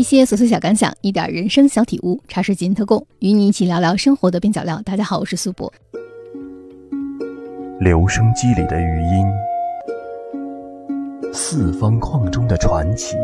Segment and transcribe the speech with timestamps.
[0.00, 4.80] 一些琐碎小感想，一点人生小体悟，茶水间特供，与你一起聊聊生活的边角料。
[4.82, 5.70] 大家好，我是苏博。
[7.80, 9.26] 留声机里的语音，
[11.34, 13.14] 四方框中的传奇，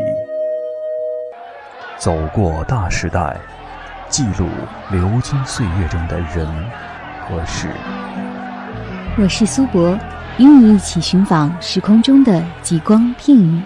[1.97, 3.35] 走过大时代，
[4.07, 4.47] 记录
[4.91, 6.45] 流金岁月中的人
[7.27, 7.71] 和事。
[9.17, 9.97] 我是苏博，
[10.37, 13.63] 与你一起寻访时空中的极光片语。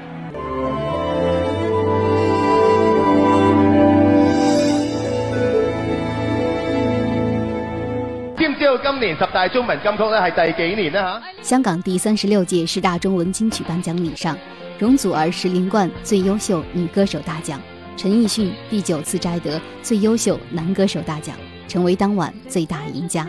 [9.01, 11.01] 年十大中文金曲咧系第几年呢？
[11.01, 11.21] 吓？
[11.41, 14.37] 香港第三十六届十大中文金曲颁奖礼上，
[14.77, 17.59] 容祖儿十连冠最优秀女歌手大奖，
[17.97, 21.35] 陈奕迅第九次摘得最优秀男歌手大奖，
[21.67, 23.27] 成为当晚最大赢家。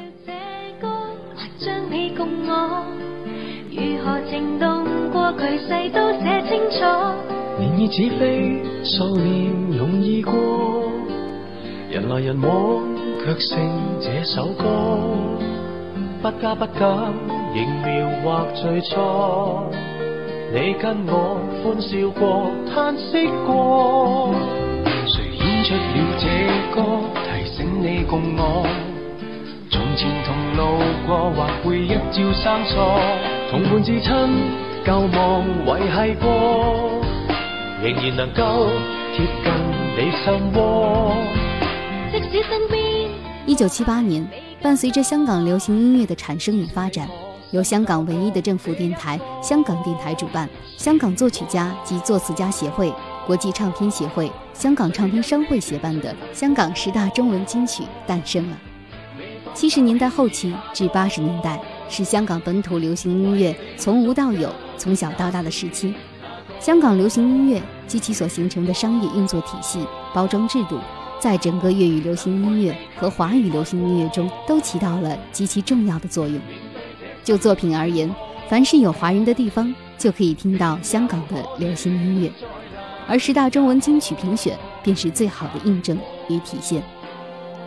[11.91, 12.83] 人来人往，
[13.23, 13.59] 却剩
[14.01, 14.99] 这首歌。
[16.23, 16.87] 不加不减，
[17.53, 18.95] 仍描画最初。
[20.55, 24.33] 你跟我欢笑过，叹息过。
[25.05, 26.25] 谁演出了这
[26.73, 26.79] 歌，
[27.27, 28.65] 提醒你共我？
[29.69, 32.77] 从前同路过，或回忆照生疏。
[33.51, 34.13] 同伴至亲，
[34.85, 37.03] 旧梦维系过，
[37.83, 38.69] 仍然能够
[39.17, 39.53] 贴近
[39.97, 41.17] 你心窝。
[42.13, 43.11] 即使身边。
[43.45, 44.25] 一九七八年。
[44.63, 47.09] 伴随着香港流行音乐的产生与发展，
[47.51, 52.95] 由香港唯一的政府电台香港电台主办，香港作曲家及作词家协会、
[53.27, 58.57] 国际唱片协会、香港唱片商会协办的香港十大中文金曲诞生了。
[59.53, 64.49] 七十年代后期至八十年代是香港本土流行音乐从无到有、
[64.79, 65.93] 从小到大的时期。
[66.61, 69.85] 香港流行音乐及其所形成的商业运作体系、
[70.15, 70.79] 包装制度。
[71.23, 76.41] 在整个粤语流行音乐和华语流行音乐中，都起到了极其重要的作用。
[77.23, 78.13] 就作品而言，
[78.49, 82.33] 凡是有华人的地方，就可以听到香港的流行音乐，
[83.07, 85.97] 而十大中文金曲评选便是最好的印证
[86.29, 86.83] 与体现。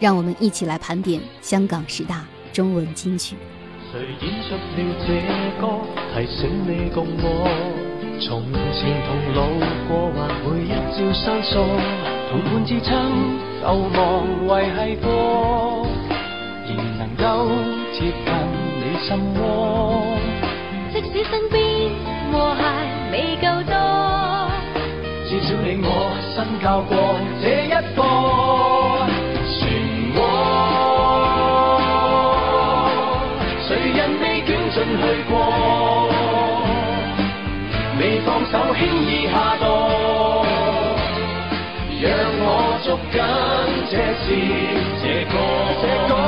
[0.02, 3.38] 让我们一起来盘点香港十大中文金曲。
[3.90, 4.60] 谁演出了
[5.08, 5.80] 这歌，
[6.14, 7.48] 提醒你共我，
[8.20, 8.44] 从
[8.74, 9.40] 前同路
[9.88, 11.53] 过，或回忆照生疏。
[12.31, 12.90] 同伴至亲，
[13.62, 15.06] 旧梦维系过，
[16.68, 17.24] 仍能够
[17.94, 18.28] 贴近
[18.80, 19.08] 你心
[19.40, 19.44] 窝。
[20.92, 21.59] 即使身边
[22.31, 22.62] 和谐
[23.12, 23.74] 未够多，
[25.30, 25.88] 至少你我
[26.34, 26.92] 新教过
[27.42, 27.75] 这一个
[29.46, 29.62] 漩
[30.16, 30.18] 涡。
[33.68, 35.34] 谁人未卷进去过？
[38.78, 39.63] 轻易下堕。
[42.02, 43.18] 让我捉紧
[43.90, 44.25] 这次
[45.02, 46.25] 这个，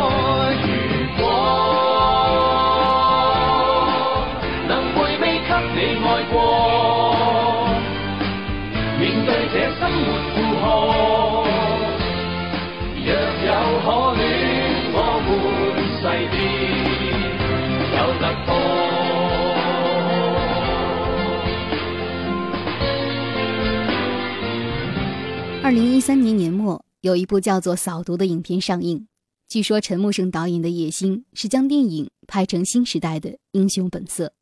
[25.78, 29.08] 零一三年年末，有一部叫做《扫毒》的影片上映。
[29.48, 34.34] 据说陈木胜导演的野心是将电影拍成新时代的英雄本色。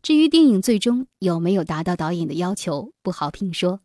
[0.00, 3.80] 至于电影最终有没有达到导演的要求，不好评说。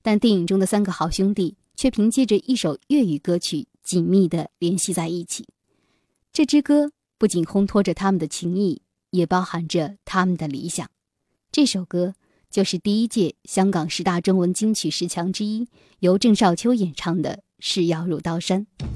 [0.00, 5.44] 但电影中的三个好兄弟却凭借着一首粤语歌曲紧密地联系在一起。
[6.32, 10.88] 这支歌不仅烘托着他们的情谊，也包含着他们的理想。
[11.50, 12.14] 这首歌。
[12.50, 15.68] 就是第一届香港十大中文金曲十强之一，
[16.00, 18.66] 由郑少秋演唱的《誓要入刀山》。《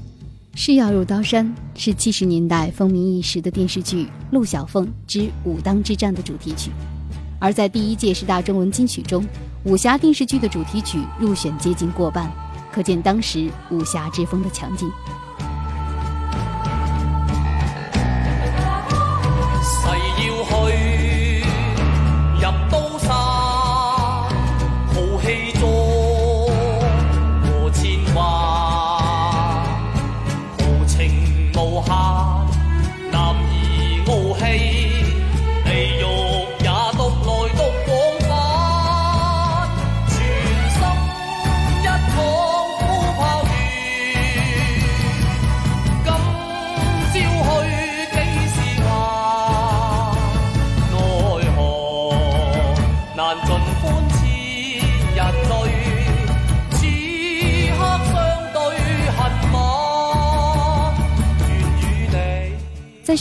[0.55, 1.45] 誓要入刀山》
[1.79, 6.71] 是七十年代风靡一时的电视剧《陆小凤之武当之战》的主题曲，
[7.39, 9.23] 而在第一届十大中文金曲中，
[9.65, 12.31] 武侠电视剧的主题曲入选接近过半，
[12.71, 14.89] 可见当时武侠之风的强劲。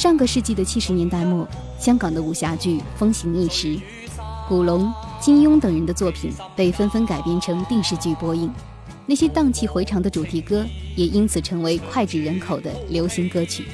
[0.02, 1.46] 上个世纪的七十年代末，
[1.78, 3.78] 香港的武侠剧风行一时，
[4.48, 8.52] 古龙、金庸等人的作品被纷纷改编成电视剧播映，
[9.06, 10.66] 那些荡气回肠的主题歌
[10.96, 13.68] 也因此成为脍炙人口的流行歌曲。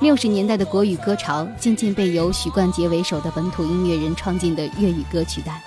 [0.00, 5.62] 六十年代的国语歌潮渐渐被由许冠杰为首的本土音乐人创建的粤语歌取代，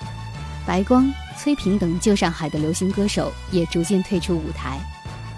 [0.66, 4.78] 白光、崔萍等旧上海的流行歌手也逐渐退出舞台。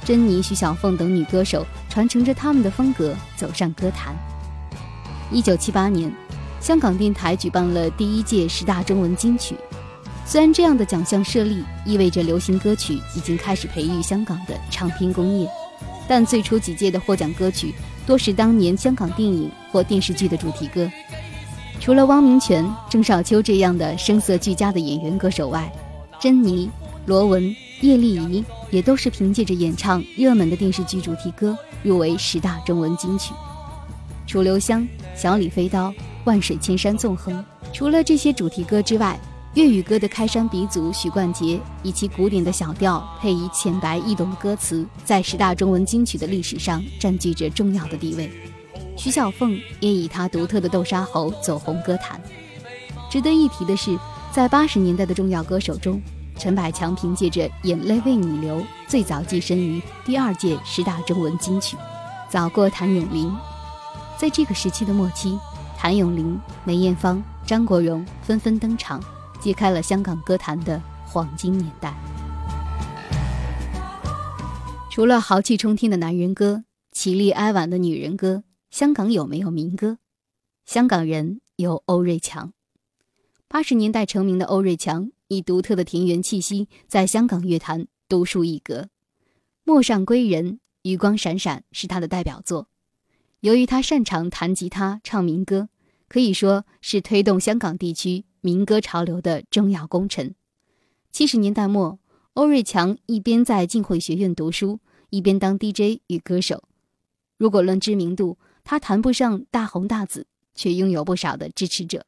[0.04, 4.14] 珍妮、徐小凤等女歌手传承着他们的风格走上歌坛。
[5.32, 6.12] 一九七八年，
[6.60, 9.56] 香港电台举办了第一届十大中文金曲。
[10.26, 15.48] 虽然这样的奖项设立意味着流行歌曲已经开始培育香港的唱片工业，
[16.06, 17.74] 但最初几届的获奖歌曲
[18.06, 20.90] 多是当年香港电影或电视剧的主题歌。
[21.80, 25.70] 除了汪明荃、郑少秋这样的声色俱佳的演员歌手外，
[26.20, 26.70] 珍妮、
[27.06, 27.54] 罗文。
[27.84, 33.34] 叶丽仪也都是凭借着演唱热门的电视剧主题歌入围十大中文金曲，
[34.26, 34.80] 《楚留香》
[35.14, 35.88] 《小李飞刀》
[36.24, 37.34] 《万水千山纵横》。
[37.74, 39.20] 除了这些主题歌之外，
[39.52, 48.30] 粤语歌的开山鼻祖许冠杰以其古典的小调配以浅白易懂的歌词，在十大中文金曲的历史上占据着重要的地位。
[48.96, 52.18] 徐小凤也以她独特的豆沙喉走红歌坛。
[53.10, 53.94] 值得一提的是，
[54.32, 56.00] 在八十年代的重要歌手中。
[56.38, 58.58] 陈百强凭借着《眼泪为你流》
[58.88, 61.76] 最早跻身于第二届十大中文金曲，
[62.28, 63.32] 早过谭咏麟。
[64.18, 65.38] 在这个时期的末期，
[65.76, 69.02] 谭咏麟、梅艳芳、张国荣纷纷登场，
[69.40, 71.94] 揭开了香港歌坛的黄金年代。
[74.90, 79.98] 除了豪气冲天的男人歌、绮丽哀婉的女人歌，香港有没有民歌？
[80.66, 82.52] 香港人有欧瑞强。
[83.48, 85.10] 八十年代成名的欧瑞强。
[85.28, 88.82] 以独特的田园气息，在香港乐坛独树一格。
[89.64, 92.68] 《陌上归人》《余光闪闪》是他的代表作。
[93.40, 95.68] 由于他擅长弹吉他、唱民歌，
[96.08, 100.34] 可以说是推动香港地区民歌潮流的重要功臣。
[101.10, 101.98] 七十年代末，
[102.34, 104.80] 欧瑞强一边在浸会学院读书，
[105.10, 106.64] 一边当 DJ 与歌手。
[107.36, 112.04] 如果论知名度，他谈不上大红大紫，却拥有不少的支持者。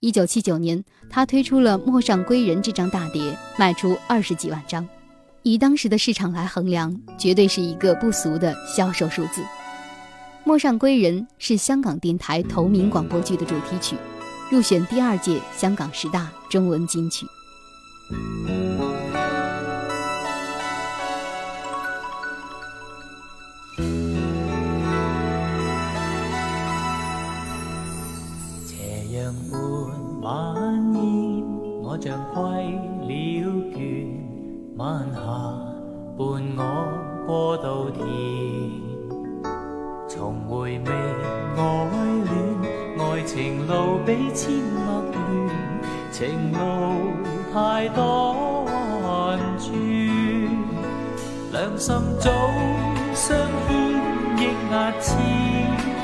[0.00, 4.88] 一九七九年，他推出了《陌上归人》这张大碟，卖出二十几万张，
[5.42, 9.40] 以当时的市场来衡量，绝对是一个不俗的销售数字。
[10.44, 13.96] 《陌上归人》是香港电台同名广播剧的主题曲，
[14.52, 17.26] 入选第二届香港十大中文金曲。
[29.08, 29.58] 斜阳伴
[30.20, 31.42] 晚烟，
[31.82, 32.42] 我像归
[33.08, 33.08] 了
[33.72, 34.06] 倦，
[34.76, 35.18] 晚霞
[36.18, 36.20] 伴
[36.58, 36.60] 我
[37.26, 38.04] 过稻田，
[40.06, 40.92] 重回味
[41.56, 41.60] 爱
[42.26, 42.36] 恋，
[42.98, 44.52] 爱情路比千
[44.84, 45.16] 陌乱，
[46.12, 46.58] 情路
[47.50, 48.66] 太多
[49.06, 49.72] 弯转，
[51.52, 52.30] 两心早
[53.14, 53.72] 相牵，
[54.36, 54.40] 抑
[54.70, 55.08] 压千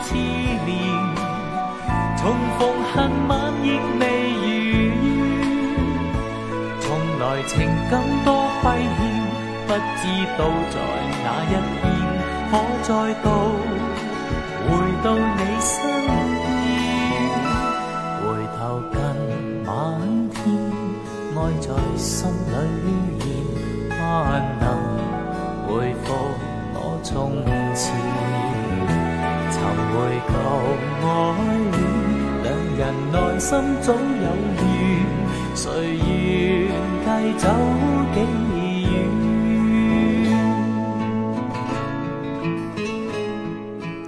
[0.02, 0.53] 千
[3.64, 4.04] 亦未。
[7.46, 8.98] 情感多亏欠，
[9.66, 10.02] 不知
[10.38, 10.40] 道
[10.70, 10.74] 在
[11.22, 11.82] 哪一天
[12.50, 12.52] 可
[12.82, 12.90] 再
[13.22, 13.26] 度
[14.66, 14.66] 回
[15.04, 15.68] 到你身
[16.06, 16.08] 边。
[18.22, 18.24] 回
[18.56, 18.58] 头
[18.90, 18.96] 近
[19.66, 19.70] 晚
[20.30, 20.36] 天，
[21.36, 21.68] 爱在
[21.98, 22.54] 心里
[23.20, 23.22] 现，
[23.90, 24.00] 盼
[24.58, 24.64] 能
[25.68, 25.68] 回
[26.02, 26.06] 复
[26.72, 27.12] 我从
[27.74, 27.82] 前，
[29.50, 29.54] 寻
[29.92, 29.94] 回
[30.30, 30.32] 旧
[31.04, 31.06] 爱
[31.72, 31.78] 恋，
[33.34, 34.62] 人心早有缘，
[35.56, 36.70] 谁愿？
[37.36, 37.48] 走
[38.14, 38.20] 几
[38.84, 38.94] 远？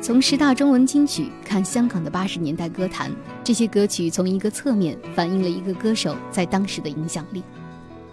[0.00, 3.10] 从十大中文金曲看香港的八十年代歌坛，
[3.42, 7.42] 这些歌曲从一个侧面反映了一个歌手在当时的影响力。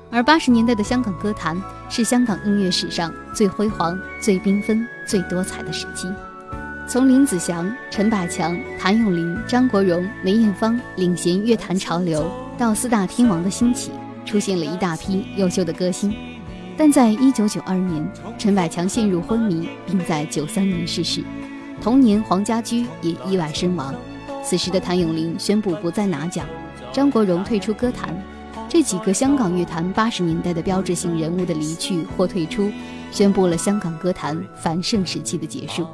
[0.09, 1.55] 而八十年代的香港歌坛
[1.89, 6.07] 是香港音乐史上最辉煌、最缤纷、最多彩的时期。
[6.85, 13.91] 从林子祥、陈百强、谭咏麟、张国荣、梅艳芳领衔乐坛潮流，到四大天王的兴起。
[14.25, 16.13] 出现了一大批优秀的歌星，
[16.77, 21.21] 但在一九九二年，陈百强陷入昏迷，并在九三年逝世。
[21.81, 23.93] 同年，黄家驹也意外身亡。
[24.41, 26.45] 此时的谭咏麟宣布不再拿奖，
[26.93, 28.15] 张国荣退出歌坛。
[28.69, 32.71] 这几个香港乐坛八十年代的标志性人物的离去或退出，
[33.11, 35.85] 宣布了香港歌坛繁盛时期的结束。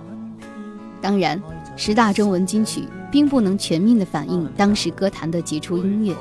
[1.01, 1.41] 当然，
[1.75, 6.15] 十大中文金曲并不能全面地反映当时歌坛的杰出音乐。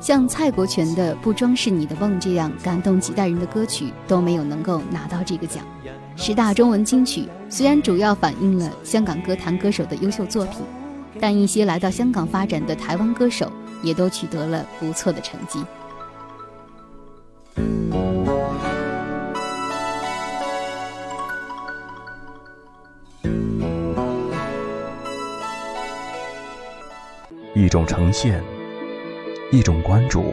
[0.00, 5.64] 像蔡国权的《不装饰你的梦》这样感动几代人的歌曲都没有能够拿到这个奖。
[6.14, 10.60] 十大中文金曲虽然主要反映了香港歌坛歌手的优秀作品，
[11.18, 13.50] 但一些来到香港发展的台湾歌手
[13.82, 15.64] 也都取得了不错的成绩。
[27.58, 28.40] 一种呈现，
[29.50, 30.32] 一种关注，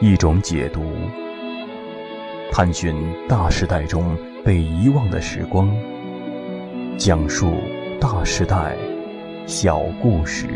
[0.00, 0.82] 一种解读，
[2.50, 2.96] 探寻
[3.28, 5.72] 大时代中被遗忘的时光，
[6.98, 7.54] 讲述
[8.00, 8.76] 大时代
[9.46, 10.48] 小故事。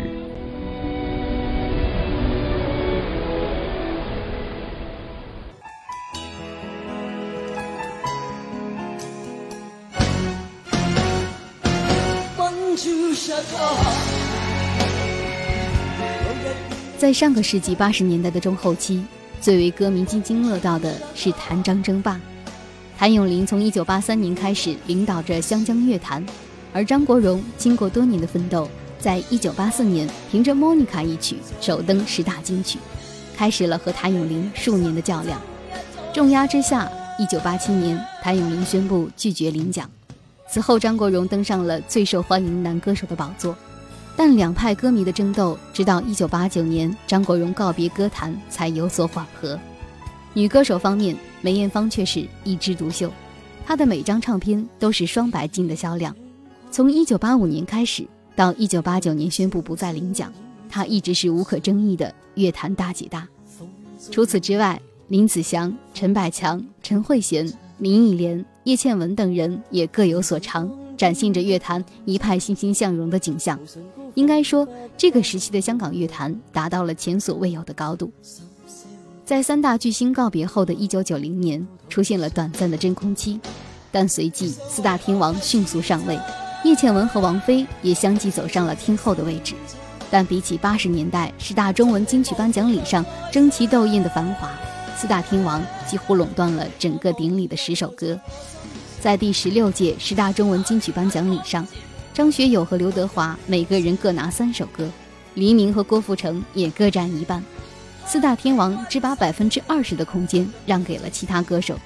[17.11, 19.03] 在上个世纪八十年代的中后期，
[19.41, 22.17] 最为歌迷津津乐道的是谭张争霸。
[22.97, 26.25] 谭咏麟从一九八三年开始领导着湘江乐坛，
[26.71, 28.65] 而张国荣经过多年的奋斗，
[28.97, 32.79] 在一九八四年凭着《莫妮卡》一曲首登十大金曲，
[33.35, 35.37] 开始了和谭咏麟数年的较量。
[36.13, 36.89] 重压之下，
[37.19, 39.89] 一九八七年谭咏麟宣布拒绝领奖，
[40.49, 43.53] 此后张国荣登上了最受欢迎男歌手的宝座。
[44.15, 49.59] 但两派歌迷的争斗，直到一九八九年张国荣告别歌坛才有所缓和。
[50.33, 53.11] 女歌手方面，梅艳芳却是一枝独秀，
[53.65, 56.15] 她的每张唱片都是双白金的销量。
[56.69, 60.31] 从一九八五年开始到一九八九年宣布不再领奖，
[60.69, 63.27] 她一直是无可争议的乐坛大姐大。
[64.11, 73.59] 除此之外，林子祥、陈百强、陈慧娴、林忆莲、叶倩文等人也各有所长，展现着乐坛一派欣欣向荣的景象。
[74.15, 78.11] 应该说，这个时期的香港乐坛达到了前所未有的高度。
[79.25, 83.39] 在三大巨星告别后的一九九零年，出现了短暂的真空期，
[83.91, 86.19] 但随即四大天王迅速上位，
[86.65, 89.53] 叶倩文和王菲也相继走上了天后的位置。
[90.09, 94.51] 但比起八十年代十大中文金曲颁奖礼上争奇斗艳的繁华，
[94.97, 98.19] 四大天王几乎垄断了整个典礼的十首歌。
[98.99, 101.65] 在第十六届十大中文金曲颁奖礼上。
[102.13, 104.89] 张学友和刘德华每个人各拿三首歌，
[105.35, 107.41] 黎明和郭富城也各占一半，
[108.05, 111.79] 四大天王只把百分之二十的空间让给了其他歌手，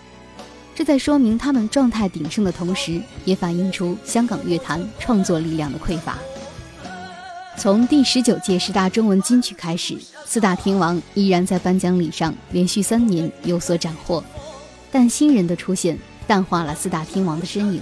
[0.73, 6.17] 这在说明他们状态鼎盛的同时，也反映出香港乐坛创作力量的匮乏。
[7.55, 14.23] 从第十九届十大中文金曲开始，四大天王依然在颁奖礼上连续三年有所斩获，
[14.91, 17.79] 但新人的出现淡化了四大天王的身影。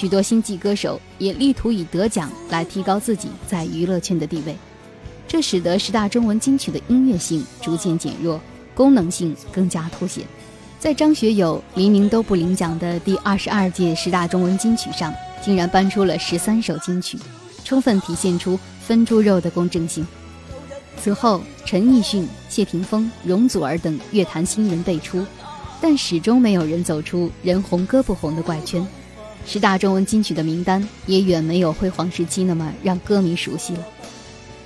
[0.00, 4.56] 许多星际歌手也力图以得奖来提高自己在娱乐圈的地位，
[5.28, 8.40] 这使得十大中文金曲的音乐性逐渐减弱，
[8.74, 10.24] 功能性更加凸显。
[10.78, 15.12] 在张学友、黎明都不领奖的第二十二届十大中文金曲上，
[15.44, 17.18] 竟然搬出了十三首金曲，
[17.62, 20.06] 充分体现出分猪肉的公正性。
[20.96, 25.26] 此后，陈奕迅、谢霆锋、容祖儿等乐坛新人辈出，
[25.78, 28.82] 但始终没有人走出人红歌不红的怪圈。
[29.46, 33.84] 十大中文金曲的名单也远没有辉煌时期那么让歌迷熟悉了。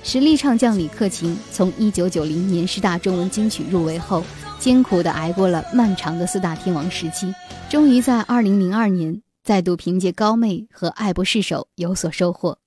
[0.03, 4.23] 实力唱将李克勤从1990年十大中文金曲入围后，
[4.59, 7.33] 艰苦地挨过了漫长的四大天王时期，
[7.67, 12.59] 终于在2002年再度凭借《高妹》和《爱不释手》有所收获。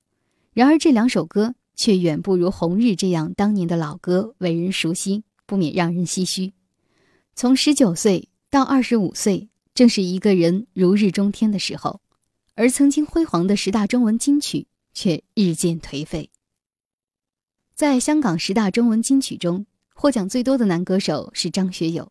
[0.53, 6.53] 然而这两首歌却远不如《红日》这样当年的老歌为人熟悉，不免让人唏嘘。
[7.37, 9.49] 从19岁到25岁。
[9.79, 12.01] 正是一个人如日中天的时候，
[12.57, 16.31] 而曾经辉煌的十大中文金曲却日渐颓废。
[17.77, 22.11] 在香港十大中文金曲中，获奖最多的男歌手是张学友。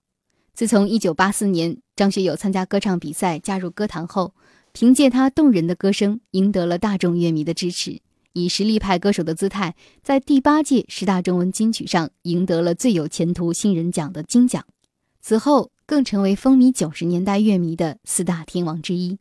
[0.54, 4.34] 自从1984年张学友参加歌唱比赛加入歌坛后，
[4.72, 8.00] 凭借他动人的歌声赢得了大众乐迷的支持，
[8.32, 14.66] 以实力派歌手的姿态，在第八届十大中文金曲上赢得了最有前途新人奖的金奖。
[15.20, 15.74] 此后。
[15.88, 19.18] 更成为风靡九十年代乐迷的四大天王之一，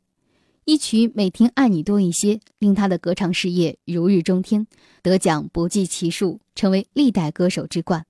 [0.64, 4.66] 一曲《每天爱你多一些》令他的歌唱事业如日中天，
[5.00, 8.04] 得奖不计其数，成为历代歌手之冠。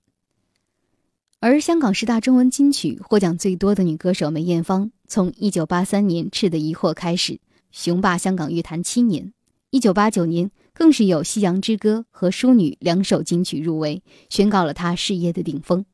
[1.39, 7.39] 而香港十大中文金曲获奖最多的女歌手梅艳芳，从一九八三年《赤的疑惑》开始，
[7.71, 9.31] 雄霸香港乐坛七年，
[9.69, 15.85] 一九八九年更是有《夕阳之歌》和《淑女》两首金曲入围，宣告了她事业的顶峰。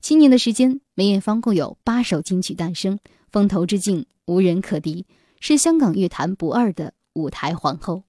[0.00, 2.98] 七年的时间，梅艳芳共有八首金曲诞生，
[3.30, 5.04] 风头之劲无人可敌，
[5.40, 8.04] 是香港乐坛不二的舞台皇后。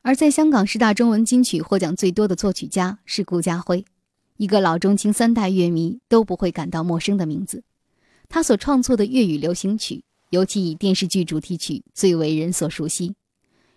[0.00, 3.84] 而在香港十大中文金曲获奖最多的作曲家是顾嘉辉，
[4.36, 7.62] 一个老中青三代乐迷都不会感到陌生的名字。
[8.28, 13.14] 他所创作的粤语流行曲，尤其以电视剧主题曲最为人所熟悉，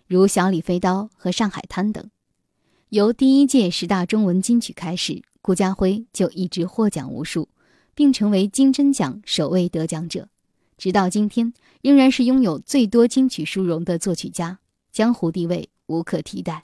[0.08, 2.10] 如《小李飞刀》和《上海滩》等。
[2.90, 7.48] 由第一届十大中文金曲开始，顾嘉辉就一直获奖无数，
[7.96, 10.28] 并成为金针奖首位得奖者。
[10.78, 11.52] 直到今天，
[11.82, 14.60] 仍然是拥有最多金曲殊荣的作曲家，
[14.92, 16.62] 江湖地位无可替代。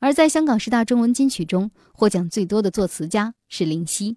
[0.00, 4.16] 而在香港十大中文金曲中，获奖最多的作词家是林夕。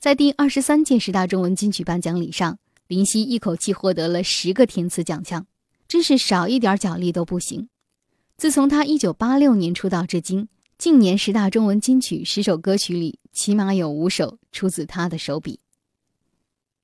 [0.00, 2.58] 在第二十三届十大中文金曲颁奖礼上，
[2.88, 5.46] 林夕一口气获得了十个填词奖项，
[5.86, 7.68] 真是少一点奖励都不行。
[8.36, 15.60] 自从他一九八六年出道至今，近年十大中文金曲十首歌曲里，起码有五首出自他的手笔。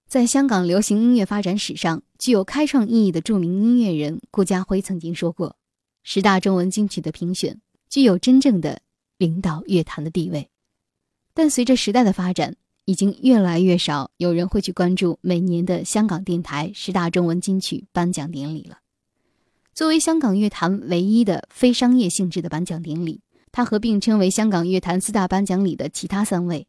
[0.09, 5.57] 在香港流行音乐发展史上具有开创意义的著名音乐人顾嘉辉曾经说过
[6.03, 8.81] ：“十大中文金曲的评选具有真正的
[9.19, 10.49] 领导乐坛的地位。”
[11.35, 12.57] 但随着时代的发展，
[12.87, 18.79] 已经越来越少有人会去关注每年的香港电台十大中文金曲颁奖典礼了。
[19.75, 26.67] 作为香港乐坛唯一的非商业性质的颁奖典礼，它合并称为香港乐坛四大颁奖礼的其他三位：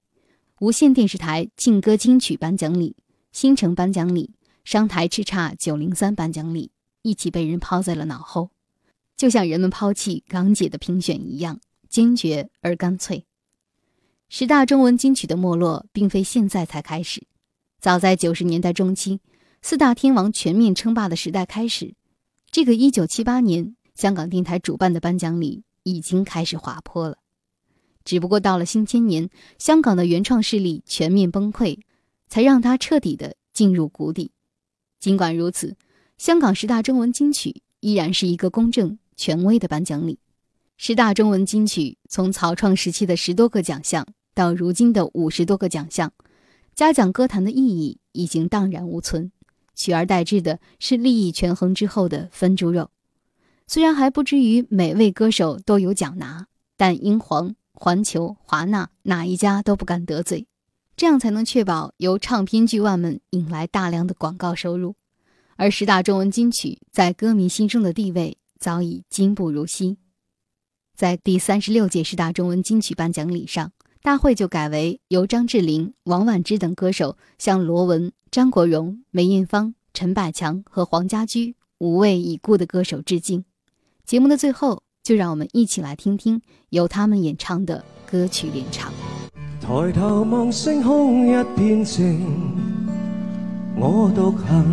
[0.59, 2.95] 无线电视台劲歌金曲颁奖礼、
[3.33, 4.31] 新城颁奖礼、
[4.63, 8.51] 商台叱咤九零三颁奖礼，一起被人抛在了脑后，
[9.17, 13.25] 就像人们抛弃港姐的评选一样，坚决而干脆。
[14.29, 17.23] 十大中文金曲的没落，并非现在才开始。
[17.81, 19.19] 早在九十年代中期，
[19.61, 21.93] 四大天王全面称霸的时代开始，
[22.53, 27.17] 这个一九七八年香港电台主办的颁奖礼已经开始滑坡了。
[28.05, 31.79] 只不过到了新千年，香港的原创势力全面崩溃，
[32.27, 34.29] 才让它彻底的进入谷底。
[34.99, 35.75] 尽管如此，
[36.19, 40.19] 香港十大中文金曲依然是一个公正、权威的颁奖礼。
[40.77, 44.05] 十大中文金曲从草创时期的十多个奖项。
[44.35, 46.13] 到如今的五十多个奖项，
[46.75, 49.31] 嘉奖歌坛的意义已经荡然无存，
[49.75, 52.89] 取而代之的是利益权衡之后的分猪肉。
[53.67, 60.47] 虽然还不至于每位歌手都有奖拿，但英皇、环球、华纳哪一家都不敢得罪，
[60.95, 64.95] 这样才能确保由唱片巨腕们引来大量的广告收入。
[65.55, 69.97] 而十大中文金曲在歌迷心中的地位早已今不如昔。
[70.95, 73.71] 在第三十六届十大中文金曲颁奖礼上。
[74.03, 83.45] 大会就改为由张智霖、王菀之等歌手向罗文、张国荣、梅艳芳、陈百强和黄家驹五位已故的歌手致敬。
[84.05, 88.91] 节目的最后，就让我们一起来听听由他们演唱的歌曲联唱。
[89.61, 92.25] 抬头望星空一片静，
[93.77, 94.65] 我独行，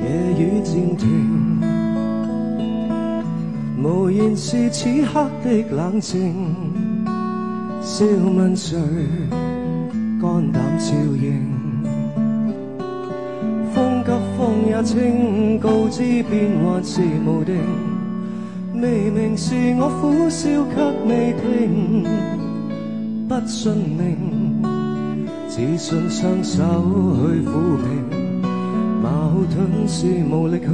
[0.00, 1.60] 夜雨渐停，
[3.82, 6.54] 无言是此刻的冷静。
[7.82, 8.78] 笑问谁
[10.20, 11.59] 肝胆照应？
[13.74, 17.56] 风急风也清，告知变幻是无定。
[18.74, 20.74] 未明是我苦笑却
[21.06, 22.04] 未停，
[23.28, 24.62] 不信命，
[25.48, 26.62] 只信双手
[27.16, 27.88] 去抚平。
[29.02, 30.66] 矛盾是无力去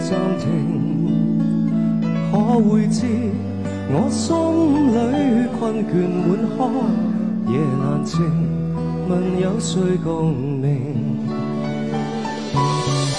[0.00, 0.46] 暂停，
[2.30, 3.06] 可会知？
[3.94, 4.34] 我心
[5.12, 5.90] 里困倦
[6.26, 6.60] 满腔，
[7.52, 8.20] 夜难静，
[9.08, 9.10] 问
[9.40, 11.11] 有谁共鸣？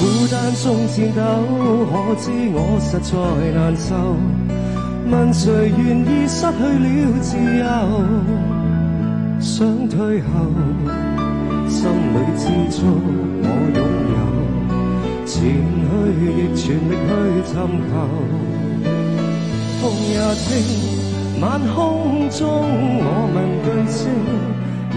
[0.03, 1.21] 孤单中颤抖，
[1.87, 3.15] 可知我实在
[3.55, 3.95] 难受？
[5.09, 6.85] 问谁愿意失去了
[7.21, 7.63] 自由？
[9.39, 10.27] 想退后，
[11.69, 12.83] 心里知足
[13.39, 13.79] 我拥
[14.11, 14.19] 有，
[15.25, 15.31] 前
[15.87, 15.91] 去
[16.35, 17.07] 亦全力去
[17.47, 17.55] 寻
[17.87, 17.89] 求。
[19.79, 20.51] 风也清，
[21.39, 22.43] 晚空中
[22.99, 24.11] 我问句星，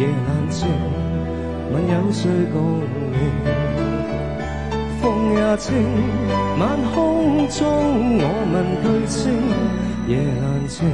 [0.00, 0.66] 夜阑静，
[1.72, 2.58] 问有谁共
[3.12, 3.14] 鸣？
[5.26, 5.74] 风也清，
[6.60, 7.66] 晚空中
[8.18, 9.32] 我问句星，
[10.06, 10.86] 夜阑静，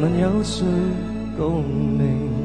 [0.00, 0.64] 问有谁
[1.36, 2.35] 共鸣？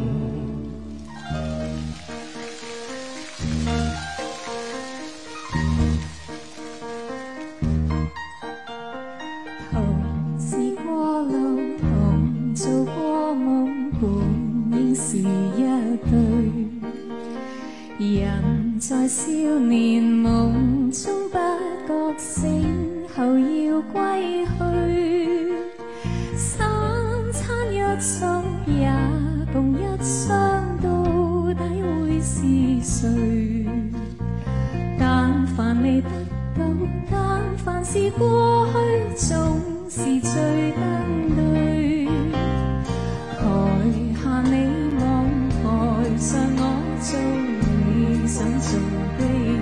[49.17, 49.21] 的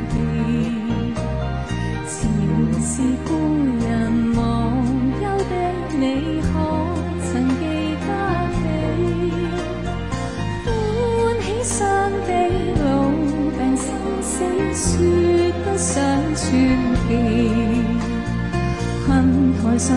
[0.10, 0.14] 记
[2.08, 2.18] 前
[2.82, 2.92] 事
[3.26, 3.30] 故
[3.86, 3.88] 人
[4.36, 4.42] 忘
[5.22, 5.52] 忧的
[5.98, 6.48] 你可
[7.32, 7.62] 曾记
[8.06, 8.10] 得
[8.56, 8.60] 起
[11.16, 11.78] 欢喜伤
[12.28, 12.30] 悲
[12.84, 12.84] 老
[13.58, 13.88] 病生
[14.22, 14.32] 死
[14.74, 14.84] 说
[15.64, 15.94] 不上
[16.36, 16.44] 传
[17.08, 17.10] 奇
[19.08, 19.08] 恨
[19.62, 19.88] 台上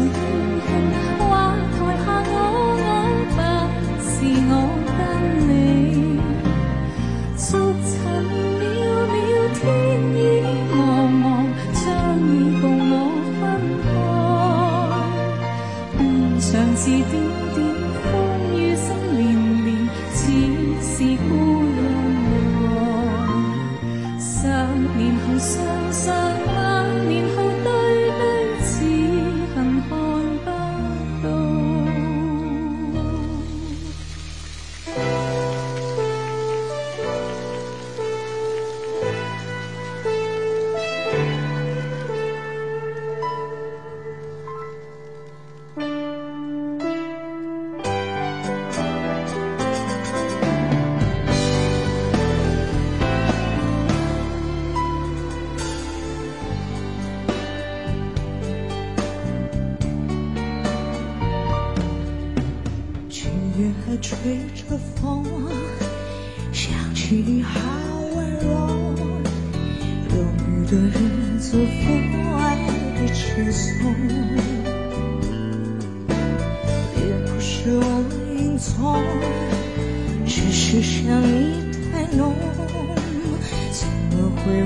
[78.82, 79.00] 隐从，
[80.26, 81.54] 只是想你
[81.92, 82.34] 太浓，
[83.70, 84.60] 怎么会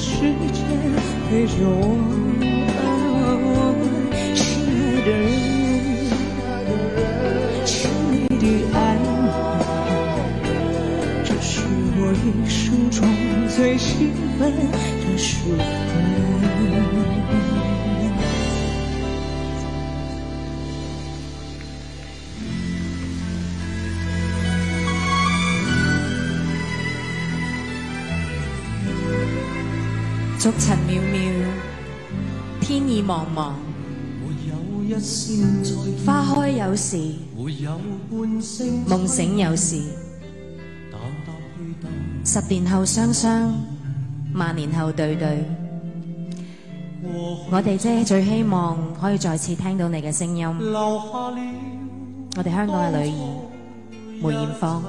[0.00, 0.14] 时
[0.52, 0.64] 间
[1.28, 2.27] 陪着我。
[36.04, 36.96] 花开有时，
[38.86, 39.80] 梦醒有时。
[42.24, 43.54] 十年后双双，
[44.34, 45.44] 万年后对对。
[47.50, 50.46] 我哋姐最希望可以再次听到你嘅声音。
[50.46, 53.12] 我哋香港嘅女儿
[54.22, 54.82] 梅艳芳。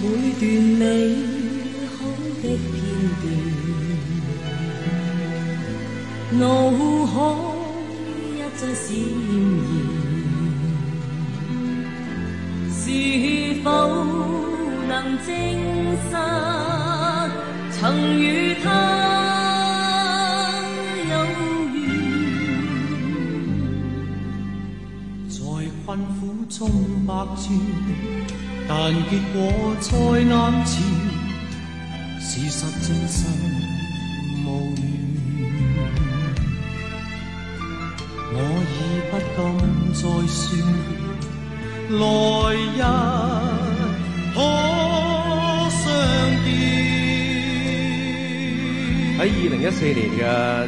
[0.00, 0.04] 每
[0.38, 0.46] 段
[0.78, 0.84] 美
[1.88, 1.96] 好
[2.40, 2.44] 的
[3.20, 3.24] 段，
[6.40, 6.42] 脑
[7.06, 7.12] 海
[8.34, 8.94] 一再闪现，
[12.70, 12.80] 是
[13.62, 13.66] 否
[14.88, 14.90] 能
[15.26, 15.28] 证
[16.04, 16.10] 实
[17.72, 17.78] 曾
[18.20, 18.24] 与
[18.62, 18.66] 他
[21.08, 21.12] 有
[21.74, 21.76] 缘？
[25.28, 25.36] 在
[25.84, 26.58] 困苦中
[27.06, 27.46] 百转。
[28.70, 28.72] 但
[29.08, 29.36] 结果
[29.80, 29.88] 在
[30.20, 30.28] 眼
[30.66, 30.76] 前，
[38.30, 38.76] 我已
[39.10, 39.38] 不敢
[39.94, 40.36] 再说，
[41.94, 42.02] 来
[42.74, 42.80] 日
[44.34, 44.36] 可
[45.70, 45.80] 相
[46.44, 46.46] 见。
[49.18, 50.20] 喺二零一四年嘅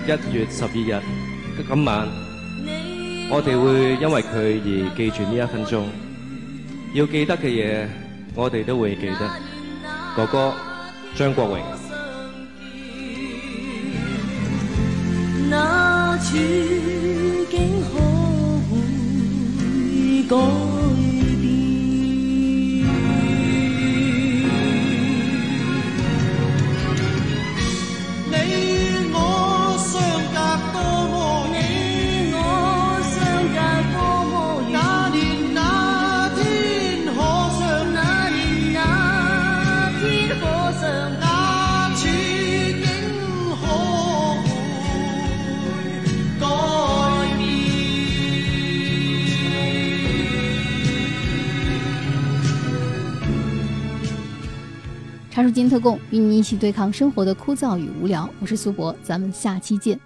[0.07, 1.03] 一月十二日
[1.69, 1.91] 今晚，
[3.31, 5.75] 我哋会因为佢而记住呢一分钟。
[6.95, 7.89] 要記得嘅嘢，
[8.37, 9.31] 我哋都會記得。
[10.17, 10.55] 哥哥
[11.15, 11.59] 张国荣。
[15.51, 16.37] 那处
[17.51, 17.99] 境可
[18.69, 20.70] 会改？
[55.61, 58.27] 间特供，与你一起对抗生活的枯燥与无聊。
[58.41, 60.01] 我是苏博，咱们下期见。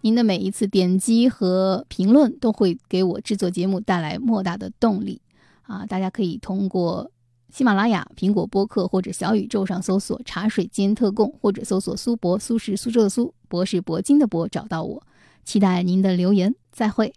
[0.00, 5.22] 您的每一次点击和评论都会给我制作节目带来莫大的动力
[5.62, 5.86] 啊！
[5.86, 7.08] 大家可以通过
[7.52, 15.00] 喜马拉雅、苹果播客或者小宇宙上搜索“茶水间特供”，或者搜索“苏博”，苏是苏州的苏，博是铂金的博，找到我。
[15.44, 17.14] 期待您的留言，再会。